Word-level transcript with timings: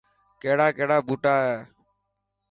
ڪهڙا 0.41 0.67
ڪهڙا 0.77 0.97
ٻوٽا 1.07 1.33
هي. 1.45 1.57